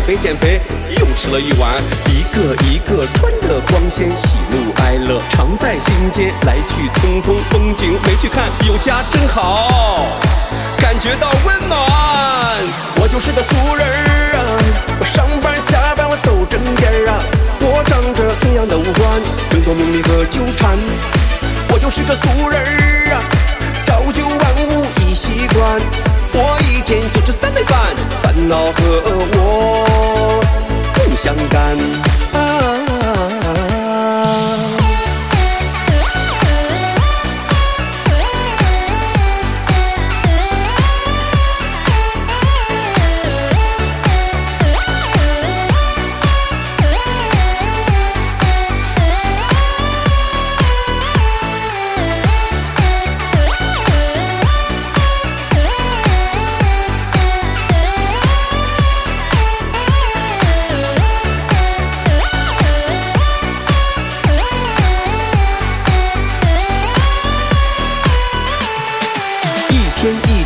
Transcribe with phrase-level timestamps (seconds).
[0.00, 0.60] 减肥减肥，
[0.98, 1.74] 又吃了一碗。
[2.08, 10.06] 一个一个穿得光鲜，喜怒哀乐常在心间，来去匆匆，风景没去看，有家真好，
[10.78, 11.78] 感觉到温暖。
[12.96, 14.40] 我就是个俗人儿啊，
[15.00, 17.20] 我上班下班我都正点儿啊，
[17.60, 19.04] 我长着同样的五官，
[19.50, 20.78] 争夺名利和纠缠。
[21.72, 23.22] 我就是个俗人儿啊，
[23.84, 25.78] 朝九晚五已习惯，
[26.32, 27.78] 我一天就吃三顿饭，
[28.22, 29.02] 烦恼和
[29.36, 29.79] 我
[31.22, 32.29] 相干。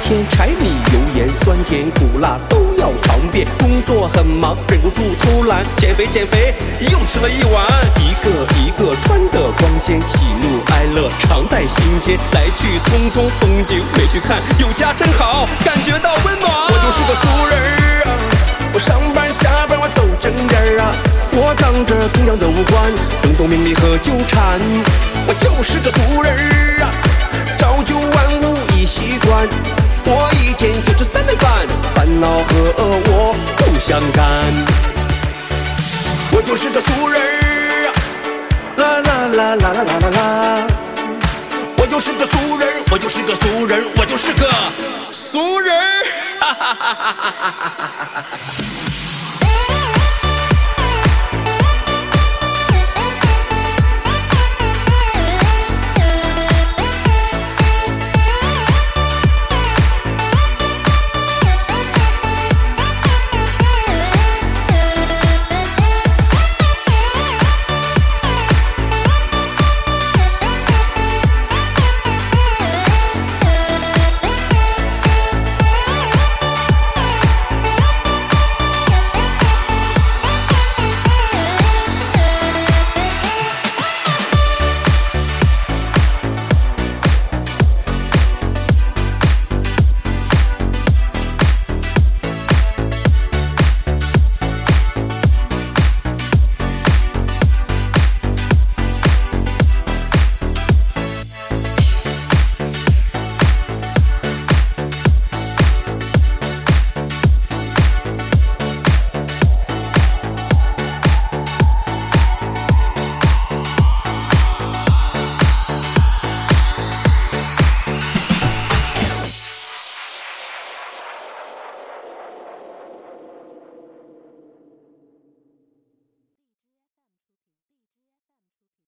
[0.05, 3.47] 天，柴米油盐酸甜苦辣都要尝遍。
[3.59, 7.65] 工作很忙，忍不住偷懒，减肥减肥，又吃了一碗。
[7.99, 12.19] 一个一个穿得光鲜，喜怒哀乐常在心间。
[12.33, 16.53] 来去匆匆，风景没去看，有家真好，感觉到温暖。
[16.53, 18.13] 我就是个俗人儿啊，
[18.75, 20.93] 我上班下班我都整点儿啊，
[21.33, 22.93] 我长着同样的五官，
[23.23, 24.61] 争夺名利和纠缠。
[25.27, 26.93] 我就是个俗人儿啊。
[27.59, 29.49] 朝九晚五已习惯，
[30.07, 32.55] 我一天就吃三顿饭，烦恼和
[33.07, 34.23] 我不相干。
[36.33, 37.93] 我就是个俗人儿，
[38.77, 40.67] 啦啦啦啦啦啦啦啦。
[41.79, 44.49] 我就是个俗人，我就是个俗人，我就是个
[45.13, 45.75] 俗人。
[46.41, 48.84] 哈哈哈哈哈哈哈哈哈。